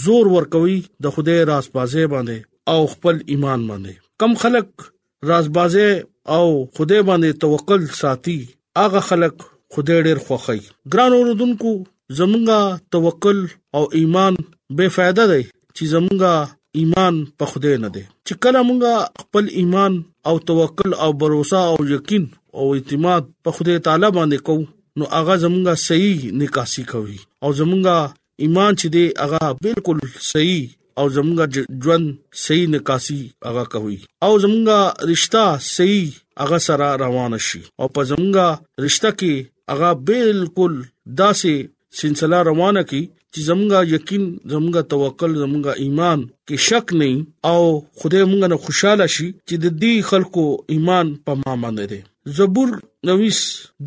زور 0.06 0.32
ورکوي 0.36 0.80
د 1.08 1.16
خوده 1.18 1.38
راسپازه 1.54 2.08
باندې 2.16 2.76
او 2.76 2.88
خپل 2.96 3.24
ایمان 3.36 3.68
باندې 3.72 4.04
کم 4.24 4.36
خلک 4.46 4.90
رازبازه 5.32 5.90
او 6.38 6.46
خوده 6.52 7.08
باندې 7.12 7.42
توکل 7.48 7.90
ساتي 8.04 8.40
اغه 8.86 9.04
خلک 9.10 9.50
خوده 9.78 10.06
ډیر 10.10 10.26
خوخی 10.30 10.60
ګران 10.62 11.18
اوردونکو 11.20 11.76
زمونږه 12.20 12.60
توکل 12.92 13.38
او 13.78 13.84
ایمان 14.00 14.34
بے 14.78 14.88
فایده 14.96 15.26
دی 15.32 15.44
چې 15.76 15.84
زمونږه 15.94 16.34
ایمان 16.80 17.16
په 17.38 17.46
خوده 17.52 17.74
نه 17.84 17.90
دی 17.96 18.04
چې 18.28 18.34
کله 18.44 18.60
مونږه 18.70 18.94
خپل 19.24 19.46
ایمان 19.60 19.94
او 20.28 20.36
توکل 20.50 20.92
او 21.04 21.10
باور 21.20 21.32
او 21.78 21.86
یقین 21.96 22.24
او 22.58 22.66
اعتماد 22.76 23.24
په 23.44 23.50
خوده 23.56 23.74
تعالی 23.88 24.10
باندې 24.18 24.40
کوو 24.50 24.68
نو 25.02 25.06
هغه 25.16 25.36
زمونږه 25.44 25.74
صحیح 25.88 26.18
نکاسي 26.42 26.84
کوي 26.94 27.20
او 27.44 27.50
زمونږه 27.60 27.98
ایمان 28.46 28.74
چې 28.82 28.88
دی 28.96 29.06
هغه 29.22 29.44
بالکل 29.68 30.00
صحیح 30.32 30.64
او 31.00 31.06
زمونږه 31.16 31.62
ژوند 31.84 32.08
صحیح 32.46 32.66
نکاسي 32.76 33.22
هغه 33.48 33.64
کوي 33.76 33.98
او 34.28 34.32
زمونږه 34.46 34.80
رشتہ 35.12 35.44
صحیح 35.76 36.08
هغه 36.42 36.58
سره 36.68 36.88
روان 37.04 37.34
شي 37.48 37.62
او 37.80 37.86
په 37.96 38.02
زمونږه 38.12 38.46
رشتہ 38.88 39.12
کې 39.20 39.34
هغه 39.72 39.90
بالکل 40.12 40.74
داسې 41.22 41.56
سلسله 42.02 42.38
روانه 42.50 42.82
کی 42.92 43.02
چې 43.34 43.40
زمونږه 43.48 43.80
یقین 43.96 44.24
زمونږه 44.54 44.82
توکل 44.94 45.32
زمونږه 45.42 45.74
ایمان 45.84 46.20
کې 46.48 46.56
شک 46.70 46.88
نه 47.00 47.10
او 47.52 47.60
خدای 48.04 48.24
مونږ 48.30 48.42
نه 48.54 48.58
خوشاله 48.68 49.06
شي 49.16 49.28
چې 49.48 49.56
د 49.66 49.78
دې 49.84 49.94
خلکو 50.10 50.46
ایمان 50.76 51.06
په 51.28 51.32
ما 51.42 51.54
باندې 51.64 51.86
دی 51.94 52.00
زبور 52.40 52.70
نویس 53.10 53.40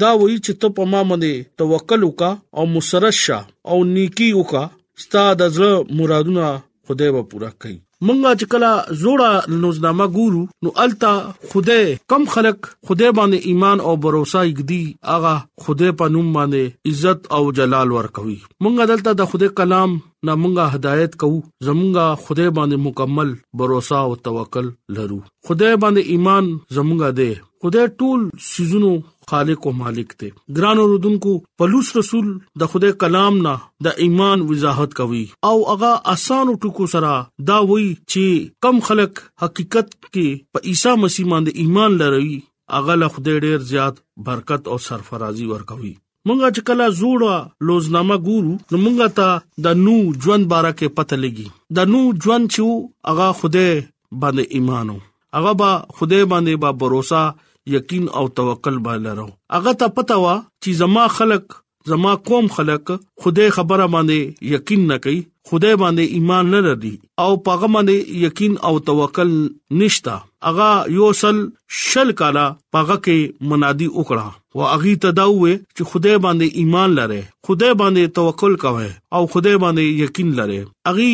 دا 0.03 0.11
وایي 0.21 0.39
چې 0.45 0.53
ته 0.63 0.69
په 0.79 0.83
ما 0.93 1.01
باندې 1.11 1.33
توکل 1.65 2.01
وکا 2.09 2.31
او 2.59 2.63
مسرش 2.77 3.21
او 3.71 3.77
نیکی 3.97 4.29
وکا 4.41 4.65
ستاد 5.07 5.39
ازره 5.49 5.73
مرادونه 6.03 6.47
خدای 6.89 7.11
به 7.17 7.23
پورا 7.35 7.51
کوي 7.65 7.79
مونږه 8.05 8.31
چې 8.41 8.47
کله 8.53 8.71
زوړه 9.01 9.33
نوزنامه 9.63 10.07
ګورو 10.17 10.41
نو 10.67 10.73
التا 10.85 11.13
خدای 11.53 11.95
کم 12.13 12.23
خلق 12.35 12.59
خدای 12.89 13.11
باندې 13.19 13.39
ایمان 13.53 13.79
او 13.87 13.95
باور 14.07 14.15
وسایګدي 14.21 14.83
اغه 15.15 15.35
خدای 15.69 15.93
په 16.03 16.13
نوم 16.17 16.29
باندې 16.39 16.91
عزت 16.93 17.21
او 17.39 17.41
جلال 17.61 17.89
ورکوي 17.97 18.37
مونږه 18.65 18.85
دلته 18.93 19.13
د 19.21 19.31
خدای 19.33 19.51
کلام 19.63 19.97
نه 20.27 20.35
مونږه 20.43 20.77
هدایت 20.77 21.17
کوو 21.23 21.41
زمونږه 21.69 22.23
خدای 22.27 22.51
باندې 22.59 22.77
مکمل 22.89 23.35
باور 23.59 23.71
او 24.03 24.17
توکل 24.29 24.71
لرو 25.01 25.21
خدای 25.49 25.75
باندې 25.77 26.03
ایمان 26.17 26.55
زمونږه 26.75 27.11
ده 27.19 27.31
خدای 27.63 27.87
ټول 28.05 28.21
سيزونو 28.53 28.93
خالق 29.31 29.61
او 29.67 29.71
مالک 29.83 30.09
دی 30.21 30.29
ګران 30.57 30.79
اوردونکو 30.83 31.33
پلوص 31.59 31.89
رسول 31.97 32.27
د 32.63 32.69
خدای 32.73 32.93
کلام 33.05 33.35
نه 33.47 33.55
د 33.87 33.97
ایمان 34.03 34.41
وضاحت 34.51 34.91
کوي 34.99 35.23
او 35.51 35.55
هغه 35.71 35.91
اسانو 36.13 36.53
ټکو 36.67 36.87
سره 36.95 37.13
دا 37.49 37.57
وایي 37.71 37.89
چې 37.95 38.53
کم 38.67 38.77
خلک 38.89 39.23
حقیقت 39.45 39.89
کې 39.97 40.57
په 40.57 40.65
عیسی 40.73 40.93
مسیح 41.07 41.27
باندې 41.33 41.63
ایمان 41.65 41.97
لري 42.03 42.37
هغه 42.77 42.99
له 43.05 43.09
خدای 43.17 43.41
ډیر 43.47 43.65
زیات 43.73 43.99
برکت 44.31 44.71
او 44.75 44.79
سرفرازي 44.87 45.47
ورکوي 45.55 45.93
مونږه 46.29 46.53
چې 46.59 46.69
کله 46.71 46.87
زوړه 47.01 47.69
لوزنامه 47.71 48.17
ګورو 48.29 48.53
نو 48.53 48.83
مونږه 48.85 49.17
ته 49.19 49.65
د 49.69 49.83
نو 49.89 49.97
ژوند 50.27 50.51
باره 50.55 50.73
کې 50.77 50.95
پته 51.01 51.19
لګي 51.25 51.77
د 51.81 51.91
نو 51.97 52.05
ژوند 52.25 52.53
چې 52.55 53.11
هغه 53.13 53.29
خوده 53.43 53.67
باندې 53.67 54.61
ایمانو 54.61 54.97
هغه 55.39 55.57
با 55.65 55.73
خوده 55.99 56.23
باندې 56.35 56.65
با 56.67 56.73
باور 56.85 57.37
یقین 57.75 58.07
او 58.15 58.27
توکل 58.37 58.79
به 58.79 58.91
لرو 59.05 59.29
هغه 59.57 59.73
ته 59.83 59.89
پتا 60.01 60.17
وا 60.25 60.35
چې 60.65 60.73
زما 60.83 61.07
خلق 61.21 61.55
زما 61.93 62.13
قوم 62.29 62.47
خلق 62.59 62.93
خدای 63.25 63.51
خبره 63.57 63.87
باندې 63.95 64.51
یقین 64.53 64.87
نه 64.91 64.99
کوي 65.07 65.19
خدای 65.51 65.75
باندې 65.83 66.15
ایمان 66.19 66.51
نه 66.55 66.61
لري 66.69 66.93
او 67.25 67.29
پاغه 67.49 67.71
باندې 67.75 68.23
یقین 68.27 68.55
او 68.71 68.73
توکل 68.91 69.33
نشتا 69.83 70.15
اغا 70.53 70.71
یوسل 70.97 71.39
شل 71.83 72.13
کالا 72.23 72.47
پاغه 72.77 72.97
کې 73.07 73.51
منادي 73.53 73.89
وکړه 73.93 74.61
وا 74.61 74.73
اغي 74.79 74.95
تداوه 75.07 75.55
چې 75.55 75.93
خدای 75.93 76.17
باندې 76.19 76.65
ایمان 76.65 76.97
لره 77.01 77.23
خدای 77.51 77.75
باندې 77.83 78.15
توکل 78.21 78.57
کوه 78.65 78.91
او 79.13 79.27
خدای 79.37 79.57
باندې 79.67 80.03
یقین 80.07 80.35
لره 80.41 80.63
اغي 80.95 81.13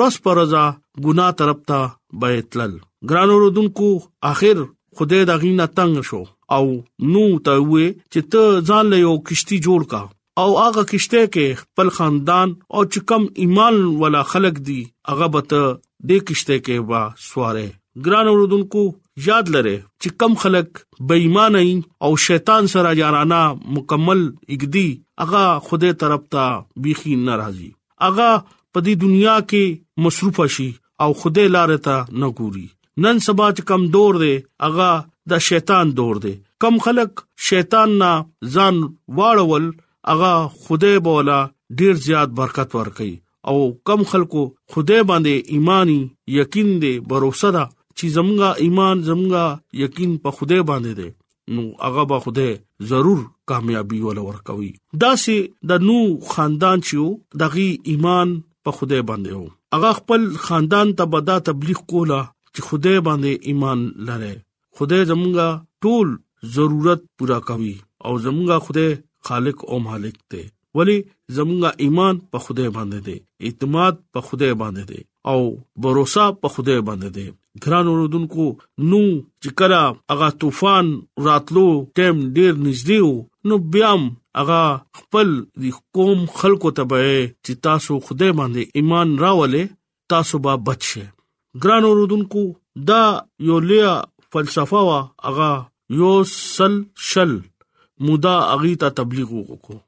رس 0.00 0.20
پرزا 0.28 0.64
ګنا 1.06 1.30
ترپتا 1.42 1.82
بیتل 2.24 2.74
ګرانو 3.12 3.38
رودونکو 3.46 3.90
اخر 4.32 4.64
خدای 4.96 5.24
دا 5.30 5.36
غینا 5.40 5.66
تنگ 5.76 5.96
شو 6.08 6.22
او 6.58 6.66
نو 7.12 7.22
ته 7.46 7.54
وې 7.70 7.86
چې 8.12 8.20
ته 8.32 8.60
ځان 8.68 8.84
له 8.92 8.98
یو 9.06 9.14
کشتي 9.28 9.56
جوړ 9.66 9.80
کا 9.92 10.02
او 10.42 10.48
هغه 10.62 10.82
کشته 10.92 11.20
کې 11.34 11.46
خپل 11.60 11.88
خاندان 11.98 12.48
او 12.74 12.84
چکم 12.96 13.22
ایمان 13.44 13.74
ولا 14.02 14.22
خلق 14.32 14.56
دی 14.68 14.78
هغه 15.12 15.26
به 15.36 15.42
ته 15.54 15.62
د 16.10 16.26
کشته 16.28 16.58
کې 16.58 16.86
وا 16.90 17.02
سواره 17.28 17.66
ګران 18.06 18.26
اوردونکو 18.32 18.84
یاد 19.28 19.50
لره 19.56 19.74
چې 20.02 20.18
کم 20.22 20.36
خلق 20.44 20.70
بې 20.76 21.24
ایمان 21.24 21.58
او 22.06 22.10
شیطان 22.26 22.70
سره 22.74 22.94
یارانا 23.02 23.42
مکمل 23.78 24.20
اګدی 24.54 24.88
هغه 25.24 25.44
خوده 25.70 25.92
طرف 26.04 26.30
ته 26.36 26.46
بيخي 26.86 27.16
ناراضي 27.28 27.70
هغه 28.06 28.30
په 28.48 28.86
دې 28.86 29.02
دنیا 29.04 29.36
کې 29.52 30.06
مصروفه 30.06 30.48
شي 30.58 30.70
او 31.04 31.12
خوده 31.22 31.50
لار 31.58 31.76
ته 31.88 32.22
نه 32.22 32.32
ګوري 32.40 32.66
نن 33.02 33.18
سبا 33.26 33.46
چې 33.56 33.62
کم 33.68 33.86
دور 33.94 34.14
دی 34.22 34.34
اغا 34.66 34.90
د 35.30 35.38
شیطان 35.48 35.90
دور 35.96 36.16
دی 36.24 36.32
کم 36.62 36.76
خلق 36.84 37.20
شیطان 37.48 37.92
نا 38.02 38.10
ځان 38.54 38.76
واړول 39.16 39.64
اغا 40.14 40.32
خدای 40.64 40.98
بولا 41.06 41.38
ډیر 41.80 41.94
زیات 42.06 42.34
برکت 42.40 42.76
ورکړي 42.78 43.12
او 43.52 43.56
کم 43.88 44.04
خلکو 44.10 44.42
خدای 44.74 45.02
باندې 45.10 45.54
ایمانی 45.56 45.98
یقین 46.36 46.68
دی 46.82 46.92
باور 47.12 47.24
سره 47.40 47.62
چې 47.98 48.06
زمونږه 48.16 48.50
ایمان 48.66 49.02
زمونږه 49.08 49.80
یقین 49.84 50.12
په 50.26 50.30
خدای 50.38 50.60
باندې 50.70 50.92
دی 50.98 51.08
نو 51.54 51.62
هغه 51.86 52.04
به 52.10 52.18
خوده 52.26 52.48
ضرور 52.92 53.18
کامیابی 53.50 54.00
ول 54.04 54.18
ورکوي 54.28 54.70
دا 55.04 55.10
سي 55.24 55.36
د 55.72 55.82
نو 55.88 55.98
خاندان 56.34 56.78
چې 56.86 57.42
دغه 57.42 57.90
ایمان 57.94 58.38
په 58.68 58.78
خوده 58.78 59.02
باندې 59.10 59.42
وو 59.42 59.78
هغه 59.78 59.92
خپل 60.00 60.30
خاندان 60.46 60.94
ته 61.02 61.10
بدا 61.16 61.38
تبلیغ 61.50 61.82
کولا 61.94 62.22
چې 62.54 62.60
خدای 62.68 62.98
باندې 63.06 63.32
ایمان 63.48 63.78
لرئ 64.08 64.34
خدای 64.76 65.02
زمونږه 65.10 65.48
ټول 65.84 66.08
ضرورت 66.56 67.00
پورا 67.18 67.38
کوي 67.50 67.76
او 68.06 68.12
زمونږه 68.26 68.56
خدای 68.66 68.90
خالق 69.28 69.56
او 69.70 69.76
مالک 69.86 70.16
دی 70.32 70.42
ولی 70.80 70.96
زمونږه 71.38 71.70
ایمان 71.84 72.14
په 72.32 72.38
خدای 72.44 72.68
باندې 72.76 73.00
دی 73.06 73.16
اعتماد 73.48 73.94
په 74.16 74.20
خدای 74.28 74.52
باندې 74.60 74.84
دی 74.90 75.00
او 75.32 75.40
باور 75.84 75.98
په 76.42 76.48
خدای 76.54 76.80
باندې 76.88 77.10
دی 77.16 77.28
ګران 77.64 77.86
اوردونکو 77.90 78.46
نو 78.90 79.00
چې 79.42 79.50
کله 79.60 79.80
هغه 80.12 80.28
طوفان 80.44 80.86
راتلو 81.28 81.66
ټیم 81.98 82.16
ډیر 82.36 82.52
نږدې 82.66 82.98
وو 83.04 83.16
نو 83.50 83.54
بیا 83.76 83.90
هغه 84.40 84.62
خپل 85.00 85.28
د 85.64 85.80
قوم 85.98 86.20
خلکو 86.38 86.68
ته 86.78 86.82
به 86.92 87.02
چې 87.44 87.52
تاسو 87.68 87.94
خدای 88.08 88.32
باندې 88.40 88.62
ایمان 88.80 89.08
راولې 89.24 89.62
تاسو 90.14 90.36
به 90.46 90.54
بچئ 90.70 91.02
ګران 91.62 91.84
اوردونکو 91.88 92.42
دا 92.88 93.02
یو 93.48 93.56
لیا 93.70 93.92
فلسفه 94.32 94.80
وا 94.88 94.98
اغا 95.28 95.52
یو 96.00 96.12
سل 96.30 96.74
شل 97.08 97.32
مودا 98.06 98.36
اغي 98.54 98.72
ته 98.82 98.88
تبلیغ 98.98 99.30
وکړو 99.34 99.78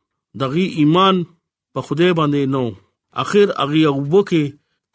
دغه 0.42 0.66
ایمان 0.82 1.16
په 1.72 1.80
خوده 1.86 2.10
باندې 2.18 2.52
نو 2.54 2.60
اخر 3.22 3.46
اغي 3.64 3.82
وبکه 3.96 4.42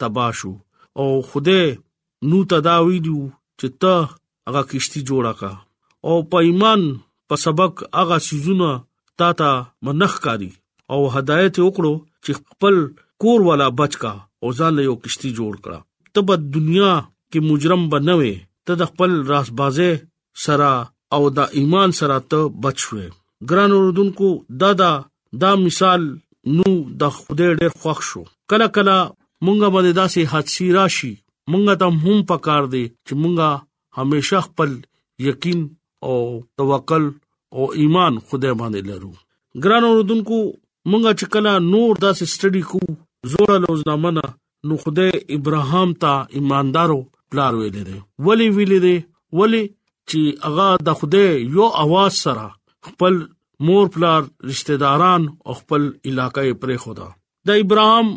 تباشو 0.03 0.53
او 0.99 1.07
خوده 1.31 1.59
نو 2.29 2.39
تداوی 2.53 2.99
دی 3.07 3.15
چې 3.59 3.67
ته 3.81 3.93
هغه 4.49 4.63
کشتي 4.71 5.03
جوړه 5.09 5.33
کا 5.43 5.51
او 6.07 6.15
په 6.31 6.45
ایمان 6.47 6.87
په 7.29 7.41
سبق 7.45 7.83
هغه 8.01 8.21
سيزونه 8.29 8.71
تا 9.21 9.31
ته 9.43 9.51
منخ 9.89 10.19
کاری 10.27 10.51
او 10.93 11.01
هدایت 11.19 11.61
وکړو 11.65 11.93
چې 12.25 12.41
خپل 12.41 12.83
کور 13.25 13.47
والا 13.51 13.69
بچ 13.83 14.03
کا 14.05 14.15
او 14.43 14.55
ځان 14.61 14.73
له 14.81 14.91
یو 14.91 14.95
کشتي 15.05 15.33
جوړ 15.37 15.63
کړه 15.65 15.81
تب 16.15 16.29
دنیا 16.53 16.93
کې 17.31 17.39
مجرم 17.51 17.83
بنوي 17.91 18.33
ته 18.69 18.73
د 18.81 18.91
خپل 18.91 19.11
راسبازه 19.33 19.89
سره 20.45 20.71
او 21.17 21.21
د 21.37 21.55
ایمان 21.61 21.89
سره 21.99 22.17
ته 22.33 22.39
بچوي 22.65 23.05
ګران 23.51 23.71
اوردونکو 23.77 24.27
دادا 24.63 24.91
دا 25.43 25.51
مثال 25.65 26.01
نو 26.57 26.67
د 27.03 27.13
خوده 27.17 27.47
ډېر 27.59 27.71
خوښ 27.83 27.99
شو 28.09 28.21
کله 28.49 28.67
کله 28.77 28.97
مونږه 29.45 29.67
باندې 29.75 29.93
داسې 29.99 30.21
حادثي 30.33 30.67
راشي 30.79 31.11
مونږه 31.51 31.73
ته 31.83 31.87
هم 32.07 32.17
پکار 32.33 32.63
دی 32.75 32.83
چې 33.07 33.13
مونږه 33.21 33.49
همیشه 34.01 34.39
خپل 34.49 34.69
یقین 35.29 35.59
او 36.09 36.17
توکل 36.61 37.03
او 37.55 37.63
ایمان 37.85 38.13
خدای 38.27 38.53
باندې 38.61 38.81
لرو 38.89 39.11
ګران 39.65 39.83
اوردونکو 39.89 40.37
مونږه 40.89 41.11
چې 41.19 41.25
کله 41.33 41.51
نور 41.71 41.93
داسې 42.03 42.25
سټډي 42.33 42.63
کو 42.69 42.79
زوړه 43.31 43.57
لوزنامه 43.65 44.11
نو 44.67 44.73
خدای 44.83 45.11
ابراهام 45.35 45.89
ته 46.03 46.13
ایماندارو 46.39 46.99
پلار 47.33 47.53
ویلې 47.59 47.83
دي 47.89 47.99
ولی 48.27 48.47
ویلې 48.57 48.79
دي 48.83 48.95
ولی 49.39 49.61
چې 49.69 50.49
هغه 50.49 50.83
د 50.89 50.97
خدای 50.99 51.29
یو 51.57 51.65
आवाज 51.83 52.11
سره 52.25 52.45
خپل 52.89 53.15
مور 53.69 53.87
پلار 53.95 54.21
رشتہ 54.49 54.75
داران 54.83 55.23
او 55.45 55.53
خپل 55.61 55.83
علاقې 56.07 56.53
پرې 56.61 56.75
خدا 56.83 57.07
د 57.49 57.63
ابراهام 57.65 58.11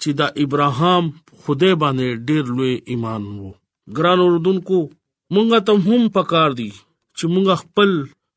چې 0.00 0.08
دا 0.18 0.26
ابراهام 0.44 1.04
خدای 1.42 1.74
باندې 1.82 2.06
ډېر 2.28 2.44
لوی 2.56 2.74
ایمان 2.90 3.22
وو 3.38 3.50
ګران 3.96 4.18
اوردونکو 4.24 4.78
مونږ 5.34 5.48
ته 5.66 5.72
هم 5.86 6.02
پکار 6.16 6.50
دي 6.60 6.70
چې 7.18 7.24
مونږ 7.34 7.46
خپل 7.62 7.90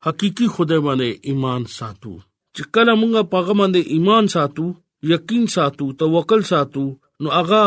حقيقي 0.06 0.46
خدای 0.56 0.80
باندې 0.86 1.08
ایمان 1.28 1.62
ساتو 1.78 2.12
چې 2.54 2.62
کله 2.74 2.92
مونږ 3.00 3.12
پاغه 3.32 3.54
باندې 3.60 3.80
ایمان 3.94 4.24
ساتو 4.34 4.66
یقین 5.14 5.44
ساتو 5.56 5.84
توکل 6.00 6.40
ساتو 6.52 6.84
نو 7.22 7.28
هغه 7.38 7.64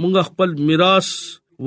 مونږ 0.00 0.14
خپل 0.30 0.48
میراث 0.68 1.08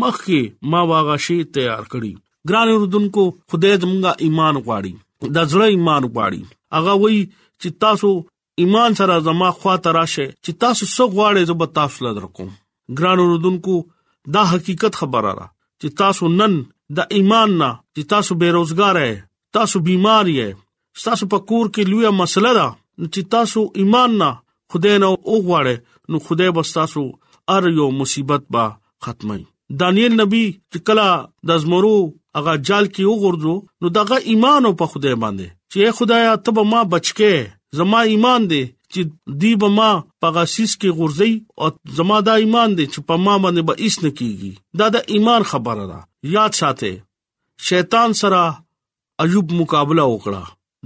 مخ 0.04 0.20
کې 0.20 0.74
ما 0.74 0.84
واغه 0.92 1.18
شی 1.26 1.38
تیار 1.58 1.86
کړی 1.94 2.14
ګران 2.52 2.72
اردوونکو 2.76 3.26
خدای 3.54 3.74
زمونږه 3.80 4.22
ایمان 4.28 4.62
غواړي 4.68 5.34
د 5.38 5.50
زړه 5.54 5.74
ایمان 5.76 6.08
غواړي 6.12 6.60
هغه 6.78 6.96
وایي 7.04 7.22
چې 7.24 7.80
تاسو 7.86 8.12
ایمان 8.64 8.96
سره 9.02 9.20
زما 9.28 9.50
خواته 9.60 9.94
راشه 10.00 10.26
چې 10.30 10.60
تاسو 10.66 10.90
څو 10.96 11.06
غواړئ 11.18 11.52
زبد 11.52 11.76
تاسو 11.80 12.08
لر 12.08 12.28
کوم 12.40 12.52
ګران 13.02 13.24
اردوونکو 13.28 13.78
دا 14.38 14.42
حقیقت 14.54 15.00
خبره 15.02 15.32
را 15.42 15.48
چې 15.48 15.98
تاسو 16.04 16.34
نن 16.40 16.58
د 17.02 17.16
ایمان 17.20 17.58
نه 17.64 17.70
چې 17.96 18.12
تاسو 18.16 18.40
بیروزګار 18.44 19.04
یې 19.08 19.26
تاسو 19.60 19.84
بیمار 19.92 20.24
یې 20.24 21.04
تاسو 21.08 21.28
په 21.36 21.46
کور 21.52 21.70
کې 21.76 21.92
لویه 21.94 22.16
مسله 22.22 22.52
ده 22.60 22.68
چې 23.02 23.22
تاسو 23.36 23.62
ایمان 23.82 24.12
نه 24.22 24.30
خدای 24.74 24.98
نه 25.04 25.08
اوغواړي 25.30 25.76
نو 26.14 26.18
خدای 26.28 26.52
به 26.60 26.74
تاسو 26.76 27.04
ار 27.56 27.64
یو 27.80 27.88
مصیبت 28.02 28.44
با 28.56 28.66
ختمي 29.08 29.42
دانیل 29.82 30.14
نبی 30.22 30.44
چې 30.72 30.78
کلا 30.90 31.08
د 31.50 31.64
زمرو 31.64 31.96
هغه 32.36 32.54
جال 32.70 32.86
کې 32.86 33.04
وګورځو 33.12 33.56
نو 33.82 33.88
دغه 33.98 34.16
ایمان 34.34 34.66
په 34.84 34.92
خدای 34.94 35.16
باندې 35.24 35.48
چې 35.72 35.98
خدایا 36.00 36.34
تب 36.48 36.60
ما 36.74 36.82
بچکه 36.96 37.34
زما 37.80 38.02
ایمان 38.14 38.50
دی 38.52 38.64
چې 38.94 39.02
دی 39.44 39.52
به 39.62 39.68
ما 39.78 39.90
پغاسیس 40.26 40.76
کې 40.82 40.90
غورځي 40.98 41.32
او 41.62 41.68
زما 42.02 42.18
دا 42.28 42.36
ایمان 42.44 42.70
دی 42.80 42.86
چې 42.94 43.00
په 43.12 43.16
ما 43.26 43.36
باندې 43.44 43.62
به 43.68 43.74
هیڅ 43.84 43.96
نه 44.06 44.12
کیږي 44.20 44.52
دا 44.82 44.88
د 44.96 44.98
ایمان 45.16 45.44
خبره 45.52 45.86
ده 45.94 46.00
یاد 46.36 46.58
ساته 46.62 46.92
شیطان 47.70 48.14
سره 48.22 48.44
ایوب 49.26 49.54
مقابله 49.64 50.06
وکړه 50.12 50.44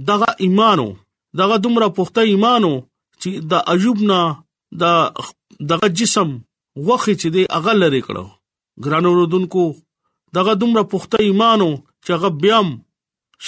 دغه 0.08 0.28
ایمانو 0.46 0.88
دغه 1.36 1.56
دومره 1.64 1.88
پخته 1.96 2.20
ایمانو 2.30 2.72
چې 3.22 3.30
د 3.50 3.52
عجوب 3.72 3.98
نه 4.10 4.20
د 4.80 4.84
دغه 5.72 5.88
جسم 6.00 6.28
وخت 6.90 7.08
چې 7.20 7.28
دی 7.34 7.42
اغه 7.58 7.72
لري 7.82 8.02
کړو 8.06 8.24
ګرانو 8.84 9.10
رودونکو 9.18 9.64
دغه 10.38 10.52
دومره 10.62 10.82
پخته 10.92 11.18
ایمانو 11.26 11.68
چې 12.04 12.10
هغه 12.16 12.28
بیام 12.44 12.68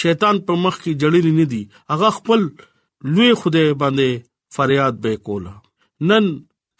شیطان 0.02 0.36
په 0.48 0.52
مخ 0.64 0.74
کې 0.82 0.92
جړلې 1.02 1.32
نه 1.38 1.46
دی 1.52 1.62
هغه 1.90 2.08
خپل 2.18 2.40
لوی 3.16 3.30
خدای 3.42 3.74
باندې 3.82 4.08
فریاد 4.56 4.94
به 5.02 5.16
کولا 5.26 5.54
نن 6.08 6.24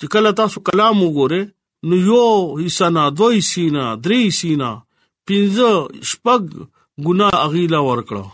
چې 0.01 0.07
کله 0.15 0.31
تاسو 0.41 0.61
کلام 0.69 0.97
وګوره 1.05 1.43
نو 1.91 1.97
یو 1.97 2.25
حصہ 2.65 2.89
نه 2.97 3.03
دوی 3.19 3.41
سینا 3.53 3.85
درې 4.07 4.23
سینا 4.41 4.71
پنځه 5.27 5.71
شپږ 6.11 6.43
ګنا 7.07 7.29
اغیلا 7.47 7.81
ور 7.89 8.01
کړو 8.09 8.25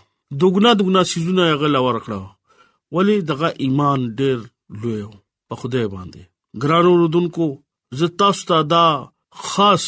دوګنا 0.41 0.71
دوګنا 0.79 1.03
سيزونه 1.13 1.45
اغیلا 1.57 1.81
ور 1.87 1.99
کړو 2.07 2.21
ولی 2.95 3.15
دغه 3.29 3.49
ایمان 3.65 4.01
ډېر 4.19 4.39
لوی 4.83 5.03
په 5.49 5.55
خدای 5.61 5.87
باندې 5.95 6.23
ګرانو 6.63 6.93
رودونکو 7.03 7.47
زه 7.99 8.07
تاسو 8.23 8.43
ته 8.51 8.59
دا 8.75 8.87
خاص 9.51 9.85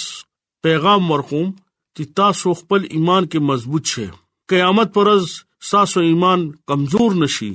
پیغام 0.64 1.10
ورکوم 1.10 1.48
چې 1.96 2.02
تاسو 2.20 2.54
خپل 2.60 2.82
ایمان 2.96 3.22
کې 3.30 3.38
مضبوط 3.50 3.84
شئ 3.92 4.08
قیامت 4.52 4.88
پرز 4.94 5.24
تاسو 5.70 5.98
ایمان 6.10 6.40
کمزور 6.70 7.10
نشي 7.22 7.52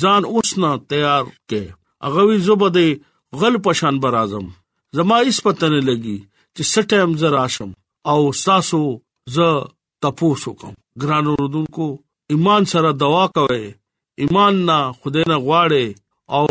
ځان 0.00 0.22
اوس 0.32 0.50
نه 0.62 0.70
تیار 0.90 1.22
کې 1.50 1.62
هغه 2.06 2.22
وی 2.28 2.38
زبده 2.48 2.86
غل 3.40 3.58
پشان 3.66 3.94
بر 4.02 4.14
اعظم 4.22 4.46
زما 4.98 5.18
هیڅ 5.22 5.38
پته 5.48 5.66
نه 5.74 5.80
لګي 5.90 6.18
چې 6.54 6.70
سټم 6.74 7.16
زر 7.22 7.34
عاشم 7.42 7.70
او 8.12 8.18
تاسو 8.48 8.82
ز 9.36 9.54
تپوسو 10.02 10.52
کوم 10.62 10.74
ګرانو 11.02 11.34
رودونکو 11.42 11.86
ایمان 12.34 12.64
سره 12.74 12.90
دوا 13.04 13.24
کوئ 13.38 13.62
ایمان 14.22 14.54
نه 14.68 14.78
خدای 15.00 15.24
نه 15.32 15.38
غواړي 15.46 15.86
او 16.38 16.46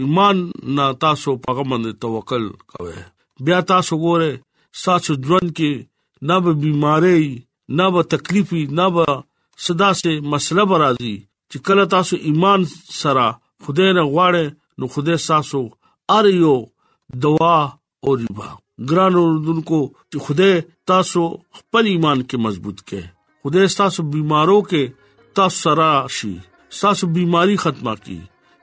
ایمان 0.00 0.36
نه 0.76 0.84
تاسو 1.04 1.30
په 1.42 1.48
هغه 1.52 1.64
باندې 1.70 1.90
توکل 2.04 2.44
کوئ 2.70 2.96
بیا 3.44 3.58
تاسو 3.72 3.92
ګوره 4.04 4.30
ساتو 4.82 5.12
ژوند 5.26 5.48
کې 5.58 5.72
نه 6.28 6.36
به 6.44 6.52
بیماری 6.64 7.22
نه 7.78 7.86
به 7.94 8.00
تکلیف 8.14 8.48
نه 8.78 8.86
به 8.94 9.06
صدا 9.66 9.90
سے 10.00 10.10
مسله 10.32 10.64
راځي 10.82 11.16
چې 11.50 11.58
کله 11.66 11.82
تاسو 11.96 12.14
ایمان 12.28 12.60
سره 13.02 13.26
خدای 13.64 13.90
نه 13.98 14.02
غواړي 14.12 14.44
نو 14.78 14.84
خدای 14.94 15.16
تاسو 15.32 15.60
ار 16.16 16.24
یو 16.42 16.56
دوا 17.24 17.56
او 18.04 18.10
ربا 18.20 18.48
ګران 18.90 19.12
اوردونکو 19.20 19.80
چې 20.10 20.16
خدای 20.26 20.54
تاسو 20.90 21.22
خپل 21.58 21.84
ایمان 21.94 22.18
کې 22.28 22.36
مضبوط 22.46 22.78
کړي 22.88 23.04
خدای 23.42 23.66
تاسو 23.82 24.00
بیمارو 24.14 24.58
کې 24.70 24.82
تاسو 25.38 25.70
را 25.80 25.92
شي 26.18 26.34
ستاسو 26.78 27.06
بيماري 27.16 27.56
ختمه 27.62 27.94
کی 28.04 28.16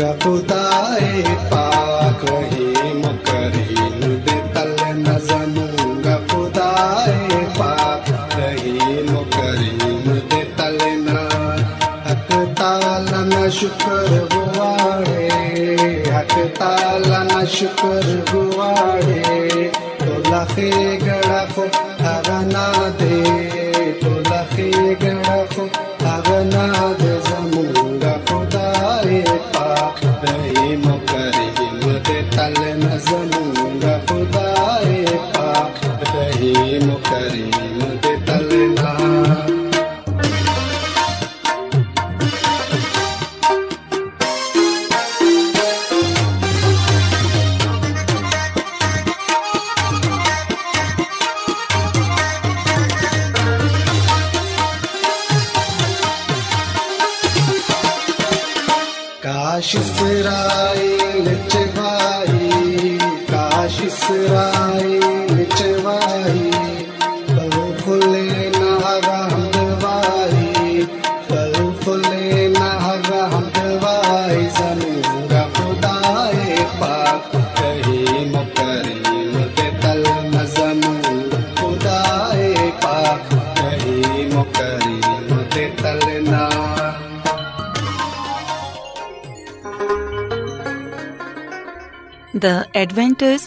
पुता 0.00 0.64
पाक 1.52 2.20
रही 2.30 2.92
मकरी 3.00 3.74
मु 3.96 4.12
तल 4.54 4.70
नज़मूंपुता 5.00 6.68
पाक 7.58 8.06
रही 8.34 8.72
मकरी 9.10 9.70
मु 9.84 10.14
तल 10.60 10.78
न 11.06 11.26
हक 12.06 12.32
ताल 12.60 13.08
न 13.28 13.50
शुकर 13.58 14.16
बुआ 14.34 14.70
हक 16.16 16.36
ताल 16.60 17.04
न 17.10 17.44
शुकर 17.56 18.08
बुआरे 18.32 19.70
तोलक 20.04 20.56
गड़प 21.04 21.56
भरना 22.00 22.68
दे 23.02 23.14
तोलक 24.04 24.56
गड़प 25.04 25.56
salema 32.40 32.98
zamu 32.98 33.49
बिसराई 64.10 64.94
मिचवाई 65.36 66.40
फुले 67.80 68.24
नहरा 68.56 69.20
हम 69.32 69.68
फुले 71.82 72.24
नहरा 72.56 73.20
हम 73.34 73.46
दवाई 73.56 74.40
जमीन 74.56 75.06
का 75.32 75.42
खुदाए 75.58 76.48
पाक 76.80 77.28
तल 79.84 80.04
मजमून 80.32 81.06
खुदाए 81.60 82.50
पाक 82.86 83.30
करीम 83.60 84.34
करीम 84.58 85.30
के 85.54 85.66
तल 85.84 86.00
The 92.46 92.56
Adventist 92.80 93.46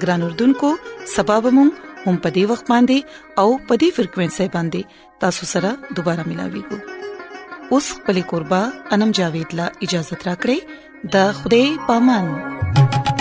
ګران 0.00 0.22
اردوونکو 0.26 0.70
سبب 1.14 1.42
مون 1.56 1.70
هم 2.04 2.16
پدی 2.26 2.44
وخت 2.50 2.66
باندې 2.72 2.98
او 3.42 3.48
پدی 3.70 3.88
فریکوينسي 3.96 4.46
باندې 4.54 4.80
تاسو 5.24 5.44
سره 5.52 5.70
دوپاره 5.98 6.22
ملاوي 6.32 6.62
کو 6.70 6.78
اوس 7.76 7.92
خپل 7.98 8.20
قربا 8.32 8.62
انم 8.96 9.10
جاوید 9.20 9.54
لا 9.62 9.66
اجازه 9.88 10.16
ترا 10.24 10.34
کړی 10.42 10.58
د 11.12 11.16
خوده 11.40 11.64
پامان 11.88 13.11